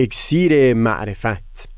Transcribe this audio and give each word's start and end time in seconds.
اکسیر 0.00 0.74
معرفت. 0.74 1.68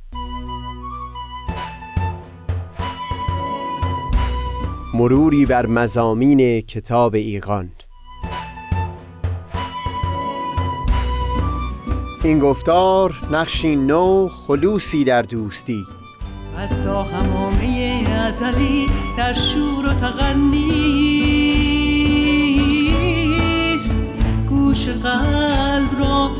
مروری 4.95 5.47
بر 5.47 5.67
مزامین 5.67 6.61
کتاب 6.61 7.15
ایقان 7.15 7.71
این 12.25 12.39
گفتار 12.39 13.15
نقشی 13.33 13.77
نو 13.77 14.29
خلوصی 14.29 15.05
در 15.05 15.23
دوستی. 15.23 15.85
از 16.57 16.83
تا 16.83 17.03
همامه 17.03 18.05
ازلی 18.29 18.87
در 19.19 19.35
شور 19.35 19.87
و 19.87 19.93
تغنیست 19.93 21.21
گوش 24.49 24.89
قلب 24.89 25.99
را 25.99 26.40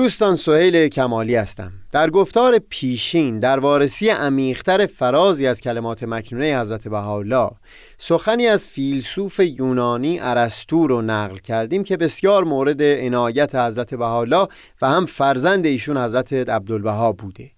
دوستان 0.00 0.36
سهیل 0.36 0.88
کمالی 0.88 1.34
هستم. 1.34 1.72
در 1.92 2.10
گفتار 2.10 2.58
پیشین 2.58 3.38
در 3.38 3.58
وارسی 3.58 4.08
عمیقتر 4.08 4.86
فرازی 4.86 5.46
از 5.46 5.60
کلمات 5.60 6.02
مکنونه 6.02 6.60
حضرت 6.60 6.88
بهاءالله 6.88 7.50
سخنی 7.98 8.46
از 8.46 8.68
فیلسوف 8.68 9.40
یونانی 9.40 10.18
ارسطو 10.20 10.86
رو 10.86 11.02
نقل 11.02 11.36
کردیم 11.36 11.84
که 11.84 11.96
بسیار 11.96 12.44
مورد 12.44 12.82
عنایت 12.82 13.54
حضرت 13.54 13.94
بهاءالله 13.94 14.48
و 14.82 14.88
هم 14.88 15.06
فرزند 15.06 15.66
ایشون 15.66 15.96
حضرت 15.96 16.32
عبدالبها 16.32 17.12
بوده. 17.12 17.50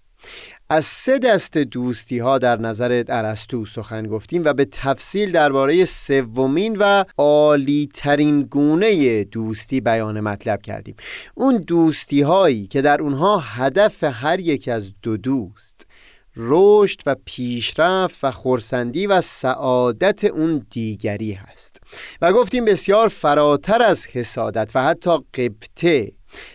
از 0.69 0.85
سه 0.85 1.19
دست 1.19 1.57
دوستی 1.57 2.19
ها 2.19 2.37
در 2.37 2.59
نظر 2.59 3.03
ارسطو 3.07 3.65
سخن 3.65 4.07
گفتیم 4.07 4.41
و 4.45 4.53
به 4.53 4.65
تفصیل 4.65 5.31
درباره 5.31 5.85
سومین 5.85 6.77
و 6.79 7.03
عالی 7.17 7.89
ترین 7.93 8.41
گونه 8.41 9.23
دوستی 9.23 9.81
بیان 9.81 10.19
مطلب 10.19 10.61
کردیم. 10.61 10.95
اون 11.35 11.57
دوستی 11.57 12.21
هایی 12.21 12.67
که 12.67 12.81
در 12.81 13.01
اونها 13.01 13.39
هدف 13.39 14.03
هر 14.03 14.39
یک 14.39 14.67
از 14.67 14.91
دو 15.01 15.17
دوست 15.17 15.87
رشد 16.37 17.01
و 17.05 17.15
پیشرفت 17.25 18.23
و 18.23 18.31
خورسندی 18.31 19.07
و 19.07 19.21
سعادت 19.21 20.23
اون 20.23 20.65
دیگری 20.69 21.31
هست. 21.31 21.81
و 22.21 22.33
گفتیم 22.33 22.65
بسیار 22.65 23.07
فراتر 23.07 23.81
از 23.81 24.05
حسادت 24.05 24.71
و 24.75 24.83
حتی 24.83 25.17
قبطه 25.33 26.11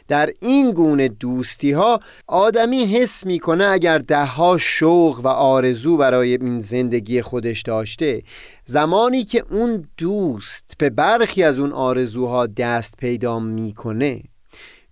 در 0.09 0.33
این 0.41 0.73
گونه 0.73 1.09
دوستی 1.09 1.73
ها 1.73 2.01
آدمی 2.27 2.85
حس 2.85 3.27
می‌کنه 3.27 3.65
اگر 3.65 3.99
دهها 3.99 4.59
شوق 4.59 5.21
و 5.25 5.29
آرزو 5.29 5.97
برای 5.97 6.33
این 6.33 6.61
زندگی 6.61 7.23
خودش 7.23 7.63
داشته 7.63 8.23
زمانی 8.65 9.25
که 9.25 9.45
اون 9.51 9.89
دوست 9.97 10.73
به 10.79 10.91
برخی 10.91 11.43
از 11.43 11.59
اون 11.59 11.73
آرزوها 11.73 12.47
دست 12.47 12.95
پیدا 12.99 13.39
می‌کنه 13.39 14.23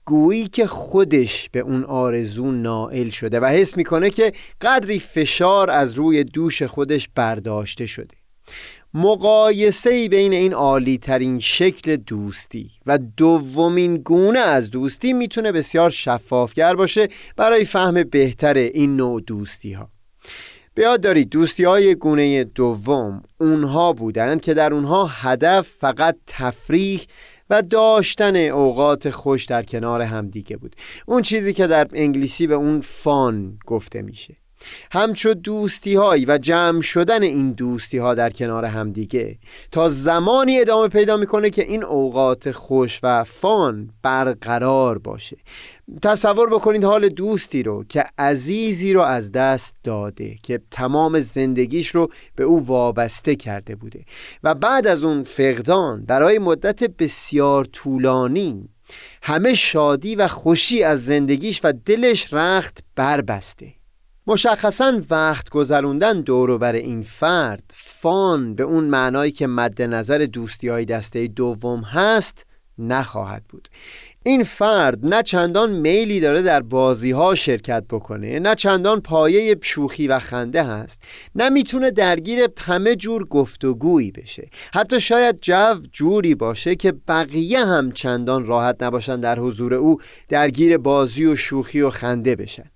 گویی 0.04 0.48
که 0.48 0.66
خودش 0.66 1.48
به 1.52 1.60
اون 1.60 1.84
آرزو 1.84 2.52
نائل 2.52 3.10
شده 3.10 3.40
و 3.40 3.44
حس 3.44 3.76
می‌کنه 3.76 4.10
که 4.10 4.32
قدری 4.60 5.00
فشار 5.00 5.70
از 5.70 5.94
روی 5.94 6.25
دوش 6.25 6.62
خودش 6.62 7.08
برداشته 7.14 7.86
شده. 7.86 8.16
مقایسه 8.98 10.08
بین 10.08 10.32
این 10.32 10.52
عالی 10.52 10.98
ترین 10.98 11.40
شکل 11.40 11.96
دوستی 11.96 12.70
و 12.86 12.98
دومین 13.16 13.96
گونه 13.96 14.38
از 14.38 14.70
دوستی 14.70 15.12
می‌تونه 15.12 15.52
بسیار 15.52 15.90
شفافگر 15.90 16.74
باشه 16.74 17.08
برای 17.36 17.64
فهم 17.64 18.04
بهتر 18.04 18.54
این 18.54 18.96
نوع 18.96 19.20
دوستی 19.20 19.72
ها 19.72 19.88
به 20.74 20.82
یاد 20.82 21.00
دارید 21.00 21.28
دوستی 21.28 21.64
های 21.64 21.94
گونه 21.94 22.44
دوم 22.44 23.22
اونها 23.40 23.92
بودند 23.92 24.40
که 24.40 24.54
در 24.54 24.74
اونها 24.74 25.06
هدف 25.06 25.68
فقط 25.68 26.16
تفریح 26.26 27.00
و 27.50 27.62
داشتن 27.62 28.36
اوقات 28.36 29.10
خوش 29.10 29.44
در 29.44 29.62
کنار 29.62 30.02
همدیگه 30.02 30.56
بود. 30.56 30.76
اون 31.06 31.22
چیزی 31.22 31.52
که 31.52 31.66
در 31.66 31.88
انگلیسی 31.92 32.46
به 32.46 32.54
اون 32.54 32.80
فان 32.80 33.58
گفته 33.66 34.02
میشه. 34.02 34.36
همچو 34.93 35.34
دوستی 35.34 35.94
هایی 35.94 36.25
و 36.28 36.39
جمع 36.39 36.81
شدن 36.81 37.22
این 37.22 37.53
دوستی 37.53 37.99
ها 37.99 38.15
در 38.15 38.31
کنار 38.31 38.65
همدیگه 38.65 39.39
تا 39.72 39.89
زمانی 39.89 40.61
ادامه 40.61 40.89
پیدا 40.89 41.17
می‌کنه 41.17 41.50
که 41.50 41.62
این 41.62 41.84
اوقات 41.84 42.50
خوش 42.50 43.00
و 43.03 43.25
فان 43.25 43.91
برقرار 44.03 44.99
باشه. 44.99 45.37
تصور 46.03 46.50
بکنید 46.50 46.84
حال 46.84 47.09
دوستی 47.09 47.62
رو 47.62 47.84
که 47.84 48.05
عزیزی 48.19 48.93
رو 48.93 49.00
از 49.00 49.33
دست 49.33 49.77
داده 49.84 50.37
که 50.43 50.61
تمام 50.71 51.19
زندگیش 51.19 51.88
رو 51.88 52.09
به 52.37 52.44
او 52.44 52.67
وابسته 52.67 53.37
کرده 53.37 53.77
بوده 53.77 54.05
و 54.43 54.55
بعد 54.55 54.87
از 54.87 55.05
اون 55.05 55.25
فقدان 55.25 56.05
برای 56.05 56.38
مدت 56.38 56.84
بسیار 56.84 57.65
طولانی 57.65 58.69
همه 59.23 59.55
شادی 59.55 60.15
و 60.15 60.28
خوشی 60.28 60.83
از 60.83 61.05
زندگیش 61.05 61.61
و 61.65 61.73
دلش 61.87 62.34
رخت 62.34 62.78
بربسته. 62.97 63.73
مشخصا 64.28 65.00
وقت 65.10 65.48
گذروندن 65.48 66.20
دور 66.20 66.59
بر 66.59 66.72
این 66.72 67.03
فرد 67.03 67.62
فان 67.75 68.54
به 68.54 68.62
اون 68.62 68.84
معنایی 68.84 69.32
که 69.32 69.47
مد 69.47 69.82
نظر 69.82 70.19
دوستی 70.19 70.69
های 70.69 70.84
دسته 70.84 71.26
دوم 71.26 71.81
هست 71.81 72.47
نخواهد 72.78 73.44
بود. 73.48 73.69
این 74.22 74.44
فرد 74.44 75.06
نه 75.06 75.22
چندان 75.22 75.72
میلی 75.72 76.20
داره 76.20 76.42
در 76.42 76.62
بازی 76.62 77.10
ها 77.10 77.34
شرکت 77.34 77.84
بکنه 77.91 78.38
نه 78.38 78.54
چندان 78.54 79.00
پایه 79.00 79.56
شوخی 79.62 80.09
و 80.09 80.19
خنده 80.19 80.62
هست 80.62 81.03
نه 81.34 81.48
می‌تونه 81.48 81.91
درگیر 81.91 82.48
همه 82.58 82.97
جور 82.97 83.25
گفتگویی 83.25 84.12
بشه. 84.12 84.48
حتی 84.75 85.00
شاید 85.00 85.41
جو 85.41 85.75
جوری 85.93 86.34
باشه 86.34 86.75
که 86.76 86.93
بقیه 86.93 87.66
هم 87.66 87.93
چندان 87.93 88.47
راحت 88.47 88.82
نباشن 88.82 89.20
در 89.20 89.38
حضور 89.38 89.75
او 89.75 89.98
درگیر 90.28 90.78
بازی 90.78 91.25
و 91.25 91.37
شوخی 91.37 91.81
و 91.81 91.91
خنده 91.91 92.37
بشن. 92.37 92.70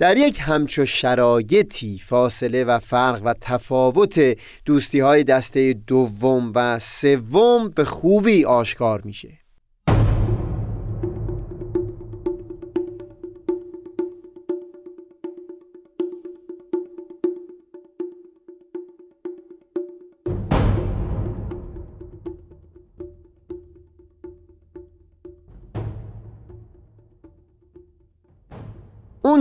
در 0.00 0.16
یک 0.16 0.38
همچو 0.40 0.86
شرایطی 0.86 1.98
فاصله 2.04 2.64
و 2.64 2.78
فرق 2.78 3.22
و 3.24 3.34
تفاوت 3.40 4.38
دوستی 4.64 5.00
های 5.00 5.24
دسته 5.24 5.72
دوم 5.72 6.52
و 6.54 6.78
سوم 6.78 7.68
به 7.68 7.84
خوبی 7.84 8.44
آشکار 8.44 9.00
میشه. 9.00 9.28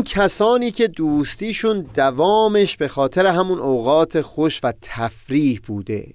کسانی 0.09 0.71
که 0.71 0.87
دوستیشون 0.87 1.81
دوامش 1.93 2.77
به 2.77 2.87
خاطر 2.87 3.25
همون 3.25 3.59
اوقات 3.59 4.21
خوش 4.21 4.59
و 4.63 4.73
تفریح 4.81 5.59
بوده. 5.67 6.13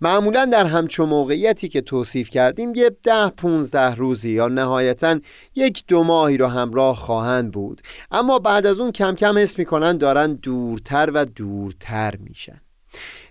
معمولا 0.00 0.44
در 0.44 0.66
همچو 0.66 1.06
موقعیتی 1.06 1.68
که 1.68 1.80
توصیف 1.80 2.30
کردیم 2.30 2.72
یه 2.74 2.90
ده 3.02 3.28
پونزده 3.28 3.94
روزی 3.94 4.30
یا 4.30 4.48
نهایتا 4.48 5.20
یک 5.54 5.84
دو 5.88 6.02
ماهی 6.02 6.36
رو 6.36 6.46
همراه 6.46 6.96
خواهند 6.96 7.52
بود. 7.52 7.80
اما 8.10 8.38
بعد 8.38 8.66
از 8.66 8.80
اون 8.80 8.92
کم 8.92 9.14
کم 9.14 9.38
حس 9.38 9.58
می‌کنن 9.58 9.98
دارن 9.98 10.34
دورتر 10.34 11.10
و 11.14 11.24
دورتر 11.24 12.16
میشن. 12.16 12.60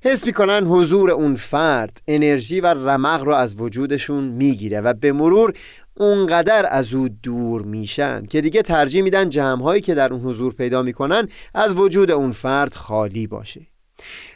حس 0.04 0.26
می‌کنن 0.26 0.64
حضور 0.64 1.12
اون 1.12 1.36
فرد 1.36 2.02
انرژی 2.08 2.62
و 2.62 2.68
رمق 2.68 3.24
رو 3.24 3.34
از 3.34 3.62
وجودشون 3.62 4.24
می‌گیره 4.24 4.82
و 4.82 4.94
به 4.94 5.12
مرور 5.12 5.54
اونقدر 5.98 6.68
از 6.70 6.94
او 6.94 7.10
دور 7.10 7.62
میشن 7.62 8.26
که 8.26 8.42
دیگه 8.42 8.62
ترجیح 8.62 9.02
میدن 9.02 9.30
جمعهایی 9.30 9.82
که 9.82 9.96
در 9.96 10.14
اون 10.14 10.22
حضور 10.22 10.54
پیدا 10.54 10.82
می‌کنن 10.82 11.28
از 11.54 11.74
وجود 11.74 12.12
اون 12.12 12.32
فرد 12.32 12.74
خالی 12.74 13.28
باشه. 13.28 13.68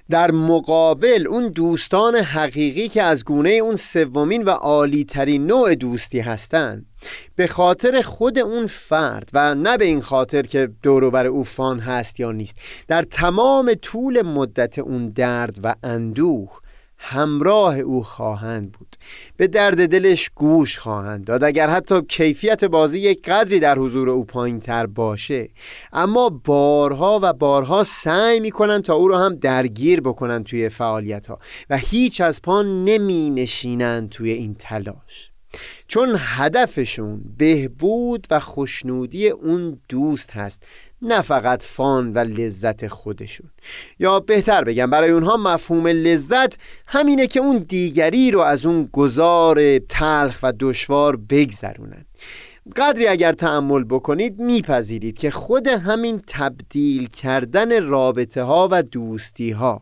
در 0.10 0.32
مقابل 0.32 1.28
اون 1.30 1.48
دوستان 1.48 2.16
حقیقی 2.16 2.88
که 2.88 3.04
از 3.04 3.26
گونه 3.26 3.50
اون 3.50 3.76
سومین 3.76 4.44
و 4.44 4.50
عالی 4.50 5.04
ترین 5.04 5.48
نوع 5.48 5.76
دوستی 5.76 6.20
هستند 6.20 6.89
به 7.36 7.48
خاطر 7.48 8.02
خود 8.02 8.40
اون 8.40 8.68
فرد 8.68 9.30
و 9.34 9.56
نه 9.56 9.78
به 9.78 9.86
این 9.86 10.02
خاطر 10.02 10.42
که 10.42 10.70
دوروبر 10.82 11.28
او 11.28 11.44
فان 11.44 11.80
هست 11.80 12.20
یا 12.20 12.32
نیست 12.32 12.56
در 12.88 13.04
تمام 13.04 13.74
طول 13.74 14.22
مدت 14.22 14.80
اون 14.80 15.10
درد 15.10 15.58
و 15.64 15.76
اندوه 15.84 16.50
همراه 17.02 17.80
او 17.80 18.04
خواهند 18.04 18.72
بود. 18.72 18.96
به 19.38 19.48
درد 19.48 19.90
دلش 19.90 20.30
گوش 20.36 20.80
خواهند 20.80 21.26
داد. 21.26 21.44
اگر 21.44 21.70
حتی 21.70 22.02
کیفیت 22.02 22.64
بازی 22.64 23.00
یک 23.00 23.30
قدری 23.30 23.60
در 23.60 23.78
حضور 23.80 24.10
او 24.10 24.26
پایین 24.26 24.60
تر 24.60 24.86
باشه 24.86 25.50
اما 25.94 26.30
بارها 26.30 27.20
و 27.24 27.34
بارها 27.34 27.84
سعی 27.84 28.40
می‌کنن 28.40 28.82
تا 28.82 28.94
او 28.94 29.08
رو 29.08 29.18
هم 29.18 29.36
درگیر 29.36 30.02
بکنن 30.02 30.44
توی 30.44 30.70
فعالیت 30.70 31.28
ها 31.28 31.40
و 31.70 31.78
هیچ 31.78 32.22
از 32.22 32.42
پا 32.42 32.62
نمی 32.62 33.30
نشینن 33.30 34.10
توی 34.10 34.32
این 34.32 34.56
تلاش. 34.56 35.32
چون 35.88 36.16
هدفشون 36.18 37.22
بهبود 37.38 38.28
و 38.32 38.40
خوشنودی 38.40 39.30
اون 39.30 39.80
دوست 39.90 40.32
هست 40.32 40.64
نه 41.02 41.22
فقط 41.22 41.64
فان 41.64 42.14
و 42.14 42.20
لذت 42.20 42.88
خودشون. 42.88 43.50
یا 44.00 44.20
بهتر 44.20 44.64
بگم 44.64 44.90
برای 44.90 45.10
اونها 45.10 45.38
مفهوم 45.38 45.88
لذت 45.88 46.58
همینه 46.88 47.28
که 47.28 47.40
اون 47.40 47.58
دیگری 47.58 48.32
رو 48.32 48.40
از 48.40 48.66
اون 48.66 48.90
گذار 48.92 49.80
تلخ 49.80 50.40
و 50.44 50.54
دشوار 50.60 51.16
بگذرونن. 51.16 52.06
قدری 52.76 53.08
اگر 53.08 53.34
تعمل 53.34 53.84
بکنید 53.84 54.40
میپذیرید 54.40 55.18
که 55.18 55.32
خود 55.32 55.68
همین 55.68 56.22
تبدیل 56.28 57.08
کردن 57.08 57.84
رابطه 57.84 58.44
ها 58.44 58.70
و 58.72 58.84
دوستی 58.84 59.52
ها 59.52 59.82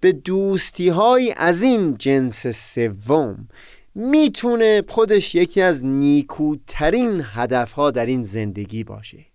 به 0.00 0.12
دوستی 0.12 0.88
های 0.88 1.34
از 1.36 1.62
این 1.62 1.96
جنس 1.98 2.46
سوم 2.46 3.48
می‌تونه 3.94 4.82
خودش 4.88 5.34
یکی 5.34 5.60
از 5.60 5.84
نیکوترین 5.84 7.22
هدفها 7.24 7.90
در 7.90 8.06
این 8.06 8.22
زندگی 8.24 8.84
باشه. 8.84 9.29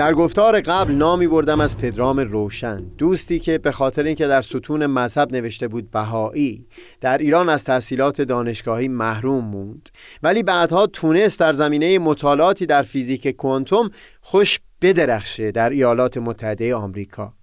در 0.00 0.14
گفتار 0.14 0.60
قبل 0.60 0.92
نامی 0.92 1.26
بردم 1.26 1.60
از 1.60 1.76
پدرام 1.76 2.20
روشن 2.20 2.80
دوستی 2.98 3.38
که 3.38 3.58
به 3.58 3.70
خاطر 3.70 4.04
اینکه 4.04 4.26
در 4.26 4.42
ستون 4.42 4.86
مذهب 4.86 5.32
نوشته 5.32 5.68
بود 5.68 5.90
بهایی 5.90 6.66
در 7.00 7.18
ایران 7.18 7.48
از 7.48 7.64
تحصیلات 7.64 8.22
دانشگاهی 8.22 8.88
محروم 8.88 9.44
موند. 9.44 9.88
ولی 10.22 10.42
بعدها 10.42 10.86
تونست 10.86 11.40
در 11.40 11.52
زمینه 11.52 11.98
مطالعاتی 11.98 12.66
در 12.66 12.82
فیزیک 12.82 13.28
کوانتوم 13.28 13.90
خوش 14.20 14.60
بدرخشه 14.82 15.50
در 15.50 15.70
ایالات 15.70 16.16
متحده 16.18 16.74
آمریکا. 16.74 17.34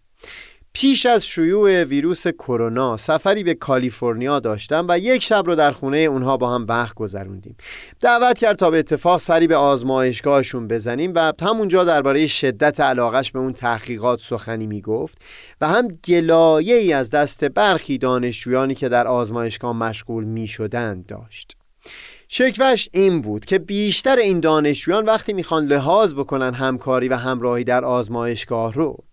پیش 0.73 1.05
از 1.05 1.27
شیوع 1.27 1.83
ویروس 1.83 2.27
کرونا 2.27 2.97
سفری 2.97 3.43
به 3.43 3.53
کالیفرنیا 3.53 4.39
داشتم 4.39 4.85
و 4.89 4.99
یک 4.99 5.23
شب 5.23 5.43
رو 5.45 5.55
در 5.55 5.71
خونه 5.71 5.97
اونها 5.97 6.37
با 6.37 6.55
هم 6.55 6.65
وقت 6.69 6.95
گذروندیم. 6.95 7.55
دعوت 8.01 8.37
کرد 8.37 8.55
تا 8.55 8.71
به 8.71 8.79
اتفاق 8.79 9.19
سری 9.19 9.47
به 9.47 9.55
آزمایشگاهشون 9.55 10.67
بزنیم 10.67 11.11
و 11.15 11.33
همونجا 11.41 11.83
درباره 11.83 12.27
شدت 12.27 12.79
علاقش 12.79 13.31
به 13.31 13.39
اون 13.39 13.53
تحقیقات 13.53 14.21
سخنی 14.21 14.67
می‌گفت 14.67 15.17
و 15.61 15.67
هم 15.67 15.87
گلایه 15.87 16.75
ای 16.75 16.93
از 16.93 17.09
دست 17.09 17.43
برخی 17.43 17.97
دانشجویانی 17.97 18.75
که 18.75 18.89
در 18.89 19.07
آزمایشگاه 19.07 19.75
مشغول 19.75 20.23
می 20.23 20.47
شدند 20.47 21.05
داشت. 21.05 21.57
شکوش 22.29 22.89
این 22.93 23.21
بود 23.21 23.45
که 23.45 23.59
بیشتر 23.59 24.17
این 24.17 24.39
دانشجویان 24.39 25.05
وقتی 25.05 25.33
می‌خوان 25.33 25.65
لحاظ 25.65 26.13
بکنن 26.13 26.53
همکاری 26.53 27.07
و 27.07 27.15
همراهی 27.15 27.63
در 27.63 27.85
آزمایشگاه 27.85 28.73
رو 28.73 29.03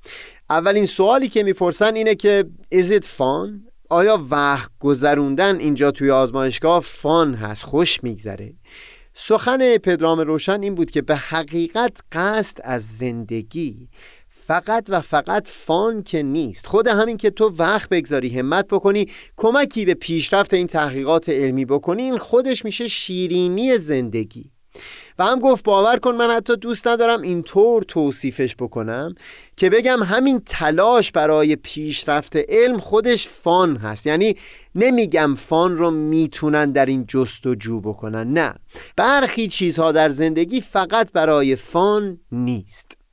اولین 0.50 0.86
سوالی 0.86 1.28
که 1.28 1.42
می‌پرسن 1.42 1.94
اینه 1.94 2.14
که 2.14 2.44
is 2.74 2.90
it 2.90 3.04
fun؟ 3.04 3.70
آیا 3.90 4.26
وقت 4.30 4.70
گذروندن 4.80 5.56
اینجا 5.56 5.90
توی 5.90 6.10
آزمایشگاه 6.10 6.80
فان 6.80 7.34
هست 7.34 7.62
خوش 7.62 8.02
میگذره؟ 8.02 8.54
سخن 9.14 9.78
پدرام 9.78 10.20
روشن 10.20 10.62
این 10.62 10.74
بود 10.74 10.90
که 10.90 11.02
به 11.02 11.16
حقیقت 11.16 12.00
قصد 12.12 12.58
از 12.64 12.96
زندگی 12.96 13.88
فقط 14.28 14.86
و 14.88 15.00
فقط 15.00 15.48
فان 15.48 16.02
که 16.02 16.22
نیست. 16.22 16.66
خود 16.66 16.88
همین 16.88 17.16
که 17.16 17.30
تو 17.30 17.48
وقت 17.58 17.88
بگذاری 17.88 18.38
همت 18.38 18.66
بکنی 18.66 19.06
کمکی 19.36 19.84
به 19.84 19.94
پیشرفت 19.94 20.54
این 20.54 20.66
تحقیقات 20.66 21.28
علمی 21.28 21.64
بکنی 21.64 22.18
خودش 22.18 22.64
میشه 22.64 22.88
شیرینی 22.88 23.78
زندگی. 23.78 24.50
و 25.18 25.24
هم 25.24 25.38
گفت 25.38 25.64
باور 25.64 25.98
کن 25.98 26.14
من 26.14 26.30
حتی 26.30 26.56
دوست 26.56 26.88
ندارم 26.88 27.22
اینطور 27.22 27.82
توصیفش 27.82 28.56
بکنم 28.56 29.14
که 29.56 29.70
بگم 29.70 30.02
همین 30.02 30.42
تلاش 30.46 31.12
برای 31.12 31.56
پیشرفت 31.56 32.36
علم 32.36 32.78
خودش 32.78 33.28
فان 33.28 33.76
هست. 33.76 34.06
یعنی 34.06 34.36
نمیگم 34.74 35.34
فان 35.34 35.76
رو 35.76 35.90
می‌تونن 35.90 36.72
در 36.72 36.86
این 36.86 37.04
جستجو 37.08 37.80
بکنن 37.80 38.32
نه. 38.32 38.54
برخی 38.96 39.48
چیزها 39.48 39.92
در 39.92 40.08
زندگی 40.08 40.60
فقط 40.60 41.12
برای 41.12 41.56
فان 41.56 42.18
نیست. 42.32 43.03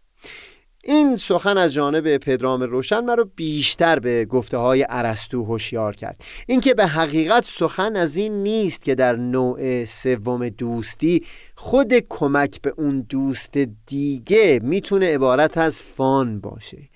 این 0.84 1.16
سخن 1.16 1.58
از 1.58 1.74
جانب 1.74 2.18
پدرام 2.18 2.64
روشن 2.64 3.00
مرا 3.00 3.30
بیشتر 3.36 4.00
به 4.00 4.26
گفته 4.26 4.58
های 4.58 4.82
عرستو 4.82 5.44
هوشیار 5.44 5.96
کرد. 5.96 6.24
اینکه 6.48 6.74
به 6.74 6.88
حقیقت 6.88 7.46
سخن 7.46 7.96
از 7.96 8.16
این 8.16 8.44
نیست 8.44 8.86
که 8.86 8.96
در 8.96 9.16
نوع 9.16 9.86
سوم 9.86 10.50
دوستی 10.50 11.26
خود 11.56 11.94
کمک 12.10 12.62
به 12.62 12.74
اون 12.78 13.06
دوست 13.10 13.58
دیگه 13.86 14.60
می‌تونه 14.64 15.14
عبارت 15.14 15.58
از 15.58 15.82
فان 15.82 16.40
باشه. 16.40 16.90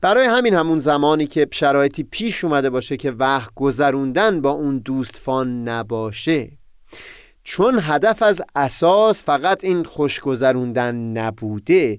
برای 0.00 0.26
همین 0.26 0.54
همون 0.54 0.78
زمانی 0.78 1.26
که 1.26 1.48
شرایطی 1.50 2.02
پیش 2.02 2.44
اومده 2.44 2.70
باشه 2.70 2.96
که 2.96 3.10
وقت 3.10 3.50
گذروندن 3.54 4.40
با 4.40 4.50
اون 4.50 4.78
دوست 4.78 5.16
فان 5.16 5.68
نباشه. 5.68 6.50
چون 7.44 7.78
هدف 7.82 8.22
از 8.22 8.42
اساس 8.54 9.24
فقط 9.24 9.64
این 9.64 9.84
خوشگذروندن 9.84 10.94
نبوده 10.94 11.98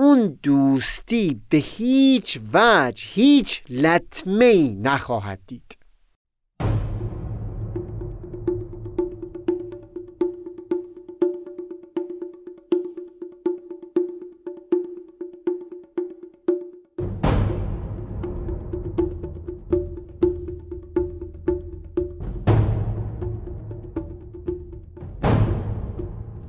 اون 0.00 0.38
دوستی 0.42 1.40
به 1.50 1.58
هیچ 1.58 2.40
وجه 2.52 3.04
هیچ 3.06 3.62
لطمه 3.70 4.72
نخواهد 4.72 5.40
دید. 5.46 5.76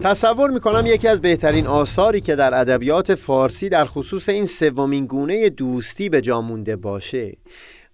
تصور 0.03 0.49
می‌کنم 0.49 0.85
یکی 0.85 1.07
از 1.07 1.21
بهترین 1.21 1.67
آثاری 1.67 2.21
که 2.21 2.35
در 2.35 2.59
ادبیات 2.59 3.15
فارسی 3.15 3.69
در 3.69 3.85
خصوص 3.85 4.29
این 4.29 4.45
سومین 4.45 5.05
گونه 5.05 5.49
دوستی 5.49 6.09
به 6.09 6.21
جا 6.21 6.41
مونده 6.41 6.75
باشه. 6.75 7.37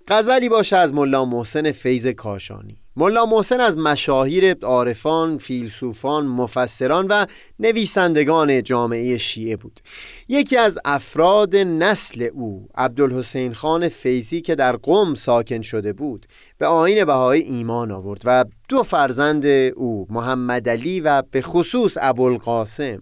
غزلی 0.07 0.49
باشه 0.49 0.77
از 0.77 0.93
ملا 0.93 1.25
محسن 1.25 1.71
فیض 1.71 2.07
کاشانی. 2.07 2.81
ملا 2.99 3.25
محسن 3.25 3.59
از 3.59 3.77
مشاهیر 3.77 4.53
عارفان، 4.63 5.37
فیلسوفان، 5.37 6.27
مفسران 6.27 7.07
و 7.07 7.25
نویسندگان 7.59 8.63
جامعه 8.63 9.17
شیعه 9.17 9.55
بود 9.55 9.79
یکی 10.27 10.57
از 10.57 10.79
افراد 10.85 11.55
نسل 11.55 12.29
او 12.33 12.67
عبدالحسین 12.75 13.53
خان 13.53 13.89
فیزی 13.89 14.41
که 14.41 14.55
در 14.55 14.75
قم 14.75 15.15
ساکن 15.15 15.61
شده 15.61 15.93
بود 15.93 16.25
به 16.57 16.67
آین 16.67 17.05
بهای 17.05 17.41
ایمان 17.41 17.91
آورد 17.91 18.21
و 18.25 18.45
دو 18.69 18.83
فرزند 18.83 19.45
او 19.75 20.07
محمد 20.09 20.69
علی 20.69 20.99
و 20.99 21.23
به 21.31 21.41
خصوص 21.41 21.97
ابوالقاسم 22.01 23.01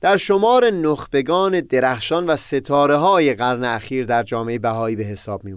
در 0.00 0.16
شمار 0.16 0.70
نخبگان 0.70 1.60
درخشان 1.60 2.26
و 2.26 2.36
ستاره 2.36 2.96
های 2.96 3.34
قرن 3.34 3.64
اخیر 3.64 4.06
در 4.06 4.22
جامعه 4.22 4.58
بهایی 4.58 4.96
به 4.96 5.04
حساب 5.04 5.44
می. 5.44 5.54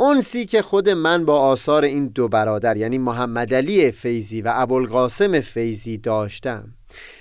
اونسی 0.00 0.44
که 0.44 0.62
خود 0.62 0.88
من 0.88 1.24
با 1.24 1.40
آثار 1.40 1.84
این 1.84 2.08
دو 2.08 2.28
برادر 2.28 2.76
یعنی 2.76 2.98
محمد 2.98 3.54
علی 3.54 3.90
فیزی 3.90 4.42
و 4.42 4.52
ابوالقاسم 4.54 5.40
فیزی 5.40 5.98
داشتم. 5.98 6.74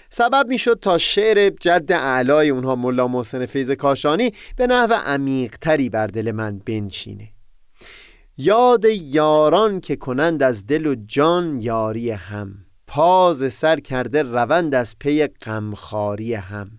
سبب 0.09 0.48
می‌شد 0.48 0.79
تا 0.81 0.98
شعر 0.98 1.50
جد 1.50 1.91
اعلای 1.91 2.50
اونها 2.50 2.75
ملا 2.75 3.07
محسن 3.07 3.45
فیض 3.45 3.71
کاشانی 3.71 4.31
به 4.55 4.67
نحو 4.67 4.93
عمیقتری 4.93 5.89
بر 5.89 6.07
دل 6.07 6.31
من 6.31 6.59
بنشینه. 6.65 7.27
یاد 8.38 8.86
یاران 8.86 9.79
که 9.79 9.95
کنند 9.95 10.43
از 10.43 10.67
دل 10.67 10.86
و 10.86 10.95
جان 11.07 11.57
یاری 11.57 12.12
هم. 12.12 12.53
پاز 12.88 13.53
سر 13.53 13.79
کرده 13.79 14.21
روند 14.21 14.75
از 14.75 14.95
پی 15.00 15.27
غمخواری 15.27 16.33
هم. 16.33 16.71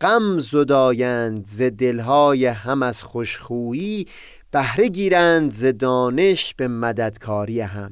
غم 0.00 0.38
زدایند 0.38 1.46
ز 1.46 1.62
دلهای 1.62 2.46
هم 2.46 2.82
از 2.82 3.02
خوشخویی 3.02 4.06
بهره 4.52 4.88
گیرند 4.88 5.52
ز 5.52 5.64
دانش 5.64 6.54
به 6.54 6.68
مددکاری 6.68 7.60
هم 7.60 7.90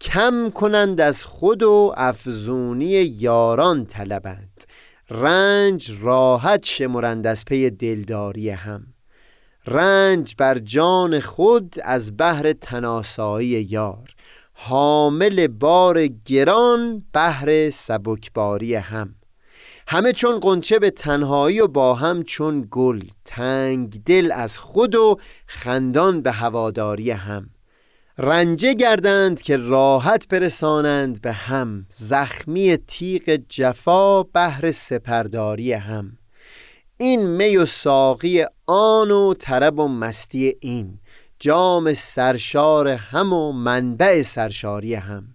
کم 0.00 0.50
کنند 0.50 1.00
از 1.00 1.22
خود 1.22 1.62
و 1.62 1.94
افزونی 1.96 2.86
یاران 2.86 3.86
طلبند. 3.86 4.64
رنج 5.10 5.92
راحت 6.00 6.64
شمرند 6.66 7.26
از 7.26 7.44
پی 7.44 7.70
دلداری 7.70 8.50
هم 8.50 8.86
رنج 9.66 10.34
بر 10.38 10.58
جان 10.58 11.20
خود 11.20 11.74
از 11.82 12.16
بهر 12.16 12.52
تناسایی 12.52 13.48
یار. 13.48 14.14
حامل 14.52 15.46
بار 15.46 16.06
گران 16.06 17.04
بهر 17.12 17.70
سبکباری 17.70 18.74
هم 18.74 19.14
همه 19.92 20.12
چون 20.12 20.40
قنچه 20.40 20.78
به 20.78 20.90
تنهایی 20.90 21.60
و 21.60 21.68
با 21.68 21.94
هم 21.94 22.22
چون 22.22 22.68
گل 22.70 23.00
تنگ 23.24 24.04
دل 24.04 24.32
از 24.34 24.58
خود 24.58 24.94
و 24.94 25.18
خندان 25.46 26.22
به 26.22 26.32
هواداری 26.32 27.10
هم. 27.10 27.50
رنجه 28.18 28.74
گردند 28.74 29.42
که 29.42 29.56
راحت 29.56 30.28
برسانند 30.28 31.22
به 31.22 31.32
هم 31.32 31.86
زخمی 31.90 32.76
تیغ 32.76 33.40
جفا 33.48 34.22
بهر 34.22 34.72
سپرداری 34.72 35.72
هم. 35.72 36.18
این 36.96 37.26
می 37.26 37.56
و 37.56 37.64
ساقی 37.64 38.44
آن 38.66 39.10
و 39.10 39.34
طرب 39.34 39.78
و 39.78 39.88
مستی 39.88 40.56
این 40.60 40.98
جام 41.38 41.94
سرشار 41.94 42.88
هم 42.88 43.32
و 43.32 43.52
منبع 43.52 44.22
سرشاری 44.22 44.94
هم. 44.94 45.34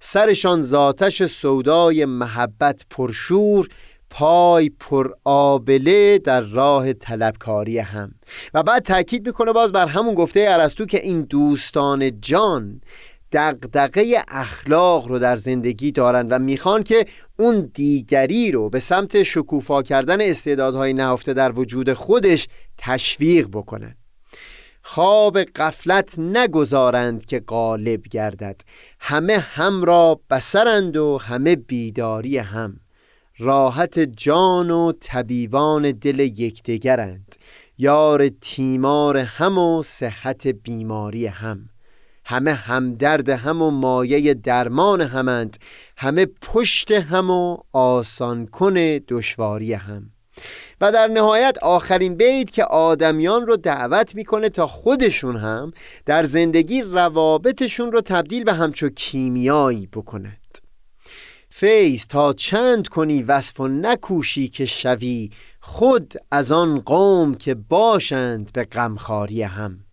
سرشان 0.00 0.62
زاتش 0.62 1.22
سودای 1.22 2.04
محبت 2.04 2.86
پرشور 2.90 3.68
پای 4.10 4.70
پر 4.80 5.12
آبله 5.24 6.18
در 6.18 6.40
راه 6.40 6.92
طلبکاری 6.92 7.78
هم. 7.78 8.14
و 8.54 8.62
بعد 8.62 8.82
تاکید 8.82 9.26
می‌کنه 9.26 9.52
باز 9.52 9.72
بر 9.72 9.86
همون 9.86 10.14
گفته 10.14 10.46
ارسطو 10.48 10.86
که 10.86 11.02
این 11.02 11.22
دوستان 11.22 12.20
جان 12.20 12.80
دقدقه 13.32 14.22
اخلاق 14.28 15.08
رو 15.08 15.18
در 15.18 15.36
زندگی 15.36 15.92
دارند 15.92 16.32
و 16.32 16.38
می‌خوان 16.38 16.82
که 16.82 17.06
اون 17.38 17.70
دیگری 17.74 18.50
رو 18.50 18.70
به 18.70 18.80
سمت 18.80 19.22
شکوفا 19.22 19.82
کردن 19.82 20.20
استعدادهای 20.20 20.92
نهفته 20.92 21.34
در 21.34 21.52
وجود 21.52 21.92
خودش 21.92 22.48
تشویق 22.78 23.48
بکنن. 23.52 23.97
خواب 24.82 25.38
قفلت 25.38 26.18
نگذارند 26.18 27.24
که 27.24 27.40
غالب 27.40 28.02
گردد. 28.02 28.60
همه 29.00 29.38
هم 29.38 29.84
را 29.84 30.20
بسرند 30.30 30.96
و 30.96 31.18
همه 31.18 31.56
بیداری 31.56 32.38
هم. 32.38 32.80
راحت 33.38 33.98
جان 33.98 34.70
و 34.70 34.92
طبیبان 35.00 35.92
دل 35.92 36.18
یکدیگرند 36.18 37.36
یار 37.78 38.28
تیمار 38.28 39.16
هم 39.16 39.58
و 39.58 39.82
صحت 39.82 40.46
بیماری 40.46 41.26
هم. 41.26 41.68
همه 42.24 42.52
همدرد 42.52 43.28
هم 43.28 43.62
و 43.62 43.70
مایه 43.70 44.34
درمان 44.34 45.00
همند. 45.00 45.56
همه 45.96 46.26
پشت 46.42 46.90
هم 46.90 47.30
و 47.30 47.56
آسان 47.72 48.46
کن 48.46 48.74
دشواری 49.08 49.72
هم. 49.72 50.10
و 50.80 50.92
در 50.92 51.06
نهایت 51.06 51.58
آخرین 51.62 52.14
بیت 52.14 52.50
که 52.50 52.64
آدمیان 52.64 53.46
رو 53.46 53.56
دعوت 53.56 54.14
می‌کنه 54.14 54.48
تا 54.48 54.66
خودشون 54.66 55.36
هم 55.36 55.72
در 56.06 56.24
زندگی 56.24 56.82
روابطشون 56.82 57.92
رو 57.92 58.00
تبدیل 58.00 58.44
به 58.44 58.52
همچو 58.52 58.88
کیمیایی 58.88 59.86
بکنند. 59.86 60.58
فیض 61.50 62.06
تا 62.06 62.32
چند 62.32 62.88
کنی 62.88 63.22
وصف 63.22 63.60
و 63.60 63.68
نکوشی 63.68 64.48
که 64.48 64.66
شوی 64.66 65.30
خود 65.60 66.14
از 66.30 66.52
آن 66.52 66.80
قوم 66.80 67.34
که 67.34 67.54
باشند 67.54 68.52
به 68.52 68.64
غمخواری 68.64 69.42
هم. 69.42 69.87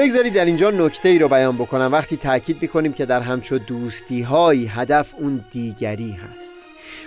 بگذارید 0.00 0.34
در 0.34 0.44
اینجا 0.44 0.70
نکته 0.70 1.08
ای 1.08 1.18
رو 1.18 1.28
بیان 1.28 1.56
بکنم. 1.56 1.92
وقتی 1.92 2.16
تاکید 2.16 2.62
می‌کنیم 2.62 2.92
که 2.92 3.06
در 3.06 3.20
همچو 3.20 3.58
دوستی 3.58 4.22
هایی 4.22 4.66
هدف 4.66 5.14
اون 5.18 5.44
دیگری 5.50 6.10
هست. 6.10 6.56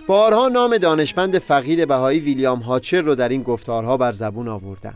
بارها 0.07 0.47
نام 0.47 0.77
دانشمند 0.77 1.37
فقید 1.37 1.87
بهایی 1.87 2.19
ویلیام 2.19 2.59
هاچر 2.59 3.01
رو 3.01 3.15
در 3.15 3.29
این 3.29 3.43
گفتارها 3.43 3.97
بر 3.97 4.11
زبون 4.11 4.47
آوردم. 4.47 4.95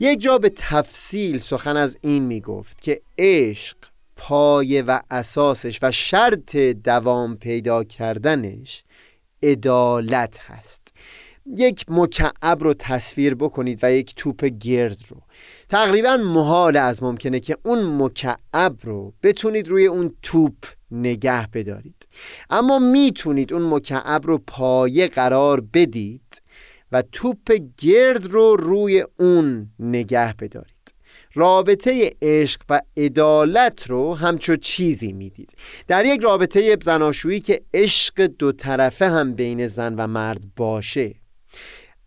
یک 0.00 0.20
جا 0.20 0.38
به 0.38 0.52
تفصیل 0.56 1.38
سخن 1.38 1.76
از 1.76 1.98
این 2.00 2.22
می‌گفت 2.22 2.82
که 2.82 3.00
عشق 3.18 3.76
پایه 4.16 4.82
و 4.82 5.00
اساسش 5.10 5.78
و 5.82 5.90
شرط 5.90 6.56
دوام 6.56 7.36
پیدا 7.36 7.84
کردنش 7.84 8.84
عدالت 9.42 10.38
هست. 10.38 10.94
یک 11.56 11.84
مکعب 11.88 12.64
رو 12.64 12.74
تصویر 12.74 13.34
بکنید 13.34 13.78
و 13.82 13.92
یک 13.92 14.14
توپ 14.14 14.44
گرد 14.44 14.98
رو. 15.08 15.16
تقریبا 15.68 16.16
محال 16.16 16.76
از 16.76 17.02
ممکنه 17.02 17.40
که 17.40 17.56
اون 17.62 18.02
مکعب 18.02 18.76
رو 18.82 19.12
بتونید 19.22 19.68
روی 19.68 19.86
اون 19.86 20.14
توپ 20.22 20.54
نگه 20.90 21.46
بدارید. 21.46 22.08
اما 22.50 22.78
می‌تونید 22.78 23.52
اون 23.52 23.74
مکعب 23.74 24.26
رو 24.26 24.38
پایه 24.38 25.06
قرار 25.06 25.60
بدید 25.60 26.42
و 26.92 27.02
توپ 27.12 27.52
گرد 27.78 28.26
رو 28.26 28.56
روی 28.56 29.04
اون 29.18 29.70
نگه 29.78 30.34
بدارید. 30.34 30.74
رابطه 31.34 32.10
عشق 32.22 32.60
و 32.68 32.80
عدالت 32.96 33.86
رو 33.86 34.14
همچو 34.14 34.56
چیزی 34.56 35.12
می‌دید. 35.12 35.52
در 35.86 36.04
یک 36.04 36.20
رابطه 36.20 36.78
زناشویی 36.82 37.40
که 37.40 37.62
عشق 37.74 38.26
دو 38.26 38.52
طرفه 38.52 39.08
هم 39.10 39.34
بین 39.34 39.66
زن 39.66 39.94
و 39.94 40.06
مرد 40.06 40.40
باشه 40.56 41.14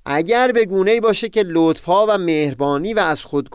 اگر 0.06 0.52
به 0.52 0.66
گونه 0.66 1.02
باشه 1.02 1.30
که 1.30 1.44
لطفها 1.48 2.06
و 2.10 2.18
مهربانی 2.18 2.94
و 2.94 3.00
از 3.00 3.22
خود 3.22 3.50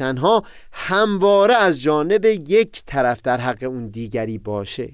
ها 0.00 0.44
همواره 0.72 1.54
از 1.54 1.80
جانب 1.80 2.24
یک 2.24 2.82
طرف 2.86 3.22
در 3.22 3.40
حق 3.40 3.62
اون 3.62 3.88
دیگری 3.88 4.38
باشه. 4.38 4.92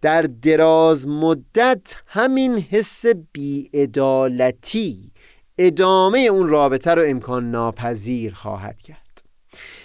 در 0.00 0.22
دراز 0.22 1.08
مدت 1.08 2.02
همین 2.06 2.58
حس 2.58 3.04
بیعدالتی 3.32 5.12
ادامه 5.58 6.18
اون 6.18 6.48
رابطه 6.48 6.90
رو 6.90 7.02
امکان 7.06 7.50
ناپذیر 7.50 8.34
خواهد 8.34 8.82
کرد. 8.82 8.99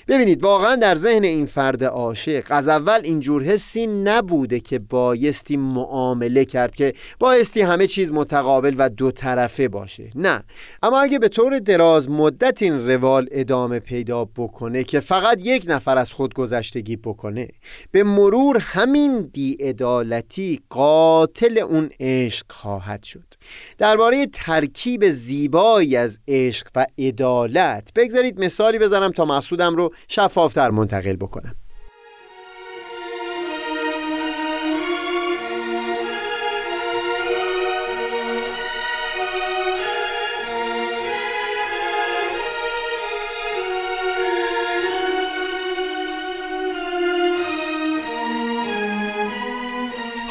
ببینید 0.08 0.44
واقعا 0.44 0.76
در 0.76 0.96
ذهن 0.96 1.24
این 1.24 1.46
فرد 1.46 1.84
عاشق 1.84 2.44
از 2.50 2.68
اول 2.68 3.02
اینجور 3.04 3.44
حسی 3.44 3.88
نبوده 3.88 4.60
که 4.60 4.80
بایستی 4.80 5.58
معامله 5.58 6.46
کرد 6.46 6.76
که 6.76 6.94
بایستی 7.20 7.62
همه 7.62 7.88
چیز 7.88 8.12
متقابل 8.12 8.76
و 8.78 8.90
دو 8.90 9.12
طرفه 9.12 9.68
باشه. 9.68 10.10
نه. 10.16 10.44
اما 10.84 11.00
اگه 11.00 11.20
به 11.20 11.28
طور 11.28 11.60
دراز 11.60 12.10
مدت 12.10 12.62
این 12.62 12.88
روال 12.88 13.28
ادامه 13.32 13.80
پیدا 13.80 14.26
بکنه 14.26 14.84
که 14.84 15.00
فقط 15.00 15.38
یک 15.42 15.66
نفر 15.68 15.98
از 15.98 16.12
خود 16.12 16.34
گذشتگی 16.34 16.96
بکنه 16.96 17.48
به 17.92 18.04
مرور 18.04 18.58
همین 18.62 19.30
دیعدالتی 19.34 20.60
قاتل 20.70 21.58
اون 21.58 21.90
عشق 22.00 22.46
خواهد 22.50 23.04
شد. 23.04 23.34
درباره 23.78 24.26
ترکیب 24.26 25.10
زیبایی 25.10 25.96
از 25.96 26.20
عشق 26.28 26.68
و 26.76 26.86
عدالت 26.98 27.92
بگذارید 27.96 28.40
مثالی 28.40 28.80
بزنم 28.80 29.12
تا 29.12 29.26
مقصودم 29.26 29.76
رو 29.76 29.92
شفافتر 30.08 30.72
منتقل 30.72 31.16
بکنم. 31.16 31.56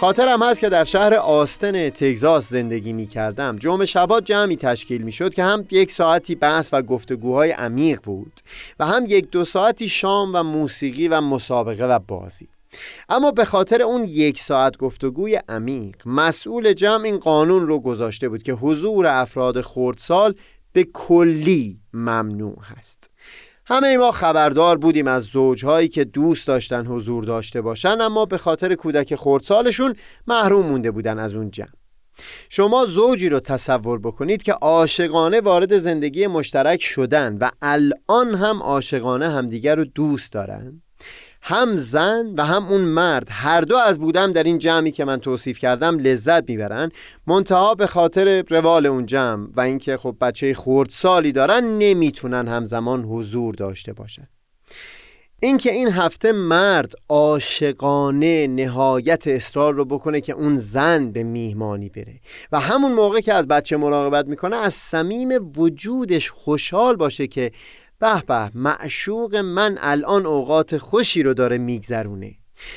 خاطرم 0.05 0.43
هست 0.43 0.61
که 0.61 0.69
در 0.69 0.85
شهر 0.85 1.15
آستن 1.15 1.91
تگزاس 1.91 2.49
زندگی 2.49 2.93
می 2.93 3.07
کردم. 3.07 3.57
جمعه 3.57 3.87
شبات 3.87 4.25
جمعی 4.25 4.57
تشکیل 4.57 5.03
می 5.03 5.13
شد 5.13 5.35
که 5.35 5.45
هم 5.45 5.67
یک 5.71 5.91
ساعتی 5.91 6.35
بحث 6.35 6.71
و 6.73 6.83
گفتگوهای 6.83 7.51
عمیق 7.51 8.01
بود 8.03 8.41
و 8.79 8.87
هم 8.87 9.05
یک 9.09 9.31
دو 9.31 9.45
ساعتی 9.45 9.89
شام 9.89 10.35
و 10.35 10.43
موسیقی 10.43 11.09
و 11.09 11.21
مسابقه 11.21 11.87
و 11.87 11.99
بازی. 11.99 12.49
اما 13.09 13.31
به 13.31 13.45
خاطر 13.45 13.83
اون 13.83 14.05
یک 14.05 14.41
ساعت 14.41 14.77
گفتگوی 14.77 15.41
عمیق 15.49 15.97
مسئول 16.07 16.73
جمع 16.73 17.05
این 17.05 17.19
قانون 17.19 17.67
رو 17.67 17.81
گذاشته 17.81 18.29
بود 18.29 18.43
که 18.43 18.53
حضور 18.53 19.07
افراد 19.07 19.61
خردسال 19.61 20.35
به 20.73 20.85
کلی 20.85 21.79
ممنوع 21.93 22.59
هست. 22.63 23.11
همه 23.67 23.97
ما 23.97 24.11
خبردار 24.11 24.79
بودیم 24.79 25.07
از 25.07 25.23
زوجهایی 25.23 25.89
که 25.89 26.05
دوست 26.05 26.47
داشتن 26.47 26.87
حضور 26.87 27.25
داشته 27.25 27.61
باشن 27.61 28.01
اما 28.01 28.27
به 28.27 28.39
خاطر 28.39 28.75
کودک 28.75 29.15
خردسالشون 29.15 29.95
محروم 30.27 30.67
مونده 30.67 30.91
بودن 30.91 31.19
از 31.19 31.35
اون 31.35 31.51
جمع. 31.51 31.69
شما 32.49 32.87
زوجی 32.87 33.29
رو 33.29 33.41
تصور 33.41 33.99
بکنید 33.99 34.43
که 34.43 34.53
عاشقانه 34.53 35.41
وارد 35.41 35.79
زندگی 35.79 36.27
مشترک 36.27 36.83
شدن 36.83 37.39
و 37.41 37.51
الان 37.63 38.35
هم 38.35 38.63
عاشقانه 38.63 39.29
همدیگر 39.29 39.77
رو 39.77 39.85
دوست 39.85 40.33
دارن؟ 40.33 40.83
هم 41.47 41.77
زن 41.77 42.35
و 42.37 42.45
هم 42.45 42.67
اون 42.67 42.81
مرد 42.81 43.29
هر 43.31 43.61
دو 43.61 43.77
از 43.77 43.99
بودم 43.99 44.33
در 44.33 44.43
این 44.43 44.59
جمعی 44.59 44.91
که 44.91 45.05
من 45.05 45.17
توصیف 45.17 45.59
کردم 45.59 45.99
لذت 45.99 46.49
می‌برن. 46.51 46.91
منتها 47.27 47.75
به 47.75 47.87
خاطر 47.87 48.45
روال 48.51 48.87
اون 48.87 49.07
جمع 49.07 49.49
و 49.57 49.61
اینکه 49.61 49.97
خب 49.97 50.17
بچه 50.21 50.57
سالی 50.91 51.33
دارن 51.33 51.65
نمی‌تونن 51.79 52.49
همزمان 52.49 53.05
حضور 53.05 53.55
داشته 53.55 53.93
باشن. 53.93 54.29
اینکه 55.41 55.73
این 55.73 55.89
هفته 55.89 56.33
مرد 56.33 56.93
عاشقانه 57.09 58.47
نهایت 58.47 59.27
اصرار 59.27 59.75
رو 59.75 59.85
بکنه 59.85 60.21
که 60.21 60.33
اون 60.33 60.57
زن 60.57 61.13
به 61.13 61.23
میهمانی 61.23 61.89
بره 61.89 62.21
و 62.53 62.61
همون 62.61 62.93
موقع 62.93 63.21
که 63.21 63.35
از 63.35 63.49
بچه 63.49 63.77
مراقبت 63.77 64.27
می‌کنه 64.27 64.57
از 64.57 64.75
صمیم 64.75 65.53
وجودش 65.57 66.31
خوشحال 66.31 66.97
باشه 66.97 67.27
که 67.27 67.51
به 67.99 68.23
به 68.27 68.51
معشوق 68.55 69.37
من 69.37 69.79
الان 69.81 70.27
اوقات 70.27 70.77
خوشی 70.77 71.23
رو 71.23 71.35
داره 71.35 71.59
میگذرونه. 71.59 72.35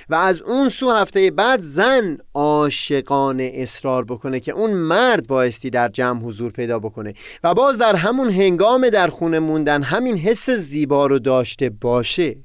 و 0.09 0.15
از 0.15 0.41
اون 0.41 0.69
سو 0.69 0.91
هفته 0.91 1.31
بعد 1.31 1.61
زن 1.61 2.17
عاشقانه 2.33 3.51
اصرار 3.53 4.05
بکنه 4.05 4.39
که 4.39 4.51
اون 4.51 4.73
مرد 4.73 5.27
بایستی 5.27 5.69
در 5.69 5.87
جمع 5.87 6.21
حضور 6.21 6.51
پیدا 6.51 6.79
بکنه. 6.79 7.13
و 7.43 7.53
باز 7.53 7.77
در 7.77 7.95
همون 7.95 8.29
هنگام 8.29 8.89
در 8.89 9.07
خونه 9.07 9.39
موندن 9.39 9.83
همین 9.83 10.17
حس 10.17 10.49
زیبا 10.49 11.07
رو 11.07 11.19
داشته 11.19 11.69
باشه. 11.69 12.35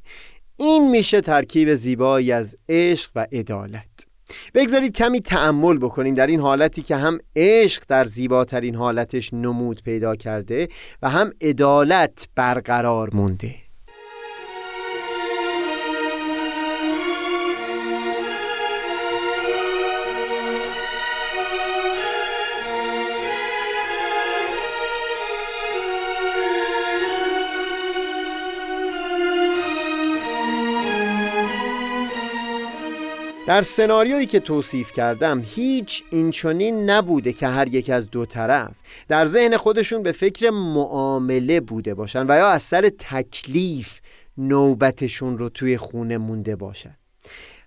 این 0.56 0.90
میشه 0.90 1.20
ترکیب 1.20 1.74
زیبایی 1.74 2.32
از 2.32 2.56
عشق 2.68 3.10
و 3.14 3.26
عدالت. 3.32 3.91
بگذارید 4.54 4.92
کمی 4.92 5.20
تعمل 5.20 5.78
بکنیم 5.78 6.14
در 6.14 6.26
این 6.26 6.40
حالتی 6.40 6.82
که 6.82 6.96
هم 6.96 7.18
عشق 7.36 7.82
در 7.88 8.04
زیباترین 8.04 8.74
حالتش 8.74 9.34
نمود 9.34 9.82
پیدا 9.82 10.16
کرده 10.16 10.68
و 11.02 11.10
هم 11.10 11.32
عدالت 11.40 12.28
برقرار 12.34 13.10
مونده. 13.14 13.71
در 33.52 33.62
سناریویی 33.62 34.26
که 34.26 34.40
توصیف 34.40 34.92
کردم 34.92 35.42
هیچ 35.44 36.02
اینچنین 36.10 36.90
نبوده 36.90 37.32
که 37.32 37.46
هر 37.46 37.68
یک 37.68 37.90
از 37.90 38.10
دو 38.10 38.26
طرف 38.26 38.76
در 39.08 39.26
ذهن 39.26 39.56
خودشون 39.56 40.02
به 40.02 40.12
فکر 40.12 40.50
معامله 40.50 41.60
بوده 41.60 41.94
باشن 41.94 42.26
و 42.30 42.36
یا 42.36 42.48
از 42.48 42.62
سر 42.62 42.88
تکلیف 42.98 44.00
نوبتشون 44.38 45.38
رو 45.38 45.48
توی 45.48 45.76
خونه 45.76 46.18
مونده 46.18 46.56
باشن. 46.56 46.96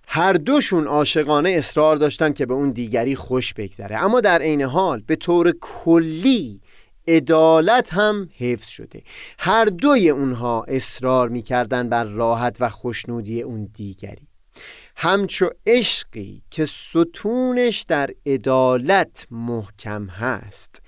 هر 0.07 0.33
دوشون 0.33 0.87
عاشقانه 0.87 1.49
اصرار 1.49 1.95
داشتن 1.95 2.33
که 2.33 2.45
به 2.45 2.53
اون 2.53 2.71
دیگری 2.71 3.15
خوش 3.15 3.53
بگذره. 3.53 4.03
اما 4.03 4.21
در 4.21 4.41
عین 4.41 4.61
حال 4.61 5.03
به 5.07 5.15
طور 5.15 5.53
کلی 5.61 6.61
عدالت 7.07 7.93
هم 7.93 8.29
حفظ 8.37 8.67
شده. 8.67 9.01
هر 9.39 9.65
دوی 9.65 10.09
اونها 10.09 10.65
اصرار 10.67 11.29
می‌کردن 11.29 11.89
بر 11.89 12.03
راحت 12.03 12.57
و 12.59 12.69
خوشنودی 12.69 13.41
اون 13.41 13.69
دیگری. 13.73 14.24
همچو 14.95 15.49
عشقی 15.65 16.41
که 16.51 16.65
ستونش 16.65 17.81
در 17.81 18.09
عدالت 18.25 19.27
محکم 19.31 20.05
هست. 20.05 20.81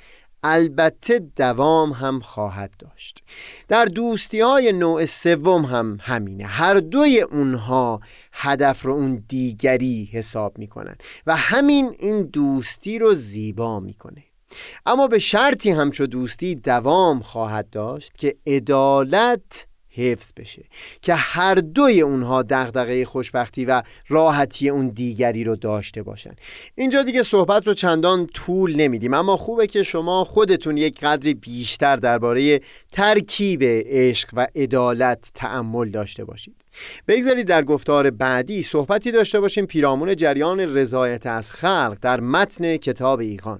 البته 0.44 1.20
دوام 1.36 1.92
هم 1.92 2.20
خواهد 2.20 2.74
داشت. 2.80 3.24
در 3.68 3.86
دوستی 3.86 4.40
های 4.40 4.72
نوع 4.72 5.06
سوم 5.06 5.66
هم 5.66 5.98
همینه. 6.02 6.46
هر 6.46 6.74
دوی 6.74 7.22
اونها 7.22 8.02
هدف 8.34 8.86
رو 8.86 8.94
اون 8.94 9.24
دیگری 9.28 10.10
حساب 10.14 10.58
می‌کنن 10.58 10.96
و 11.28 11.36
همین 11.36 11.96
این 12.00 12.24
دوستی 12.24 13.00
رو 13.00 13.14
زیبا 13.14 13.80
می‌کنه. 13.80 14.24
اما 14.86 15.08
به 15.08 15.20
شرطی 15.20 15.70
همچو 15.70 16.08
دوستی 16.08 16.56
دوام 16.56 17.20
خواهد 17.20 17.70
داشت 17.70 18.18
که 18.18 18.36
عدالت 18.48 19.67
حفظ 19.98 20.34
بشه 20.38 20.64
که 21.02 21.14
هر 21.14 21.56
دوی 21.56 22.02
اونها 22.02 22.44
دغدغه 22.44 23.06
خوشبختی 23.06 23.66
و 23.66 23.84
راحتی 24.08 24.70
اون 24.70 24.88
دیگری 24.88 25.44
رو 25.44 25.56
داشته 25.56 26.04
باشن. 26.04 26.36
اینجا 26.76 27.04
دیگه 27.04 27.24
صحبت 27.24 27.68
رو 27.68 27.74
چندان 27.74 28.28
طول 28.28 28.76
نمیدیم 28.76 29.14
اما 29.14 29.38
خوبه 29.38 29.68
که 29.68 29.84
شما 29.84 30.24
خودتون 30.24 30.78
یک 30.78 31.00
قدری 31.00 31.34
بیشتر 31.34 31.96
درباره 31.96 32.60
ترکیب 32.92 33.60
عشق 33.64 34.30
و 34.34 34.48
عدالت 34.56 35.32
تأمل 35.34 35.90
داشته 35.90 36.26
باشید. 36.26 36.56
بگذارید 37.08 37.48
در 37.48 37.64
گفتار 37.64 38.10
بعدی 38.10 38.62
صحبتی 38.62 39.12
داشته 39.12 39.40
باشیم 39.40 39.66
پیرامون 39.66 40.16
جریان 40.16 40.60
رضایت 40.60 41.26
از 41.26 41.52
خلق 41.52 41.98
در 42.02 42.20
متن 42.20 42.78
کتاب 42.78 43.20
ایقان 43.20 43.60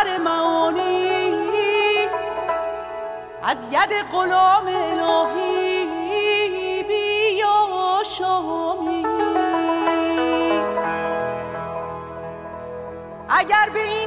سوغر 0.00 0.18
معانی 0.18 1.28
از 3.42 3.56
ید 3.72 3.92
غلام 4.12 4.66
الهی 4.66 5.70
اگر 13.28 13.70
به 13.74 13.99